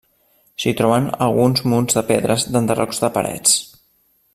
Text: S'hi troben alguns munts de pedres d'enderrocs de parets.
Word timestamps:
S'hi 0.63 0.71
troben 0.79 1.09
alguns 1.25 1.63
munts 1.75 1.99
de 2.01 2.05
pedres 2.11 2.49
d'enderrocs 2.57 3.05
de 3.05 3.15
parets. 3.19 3.57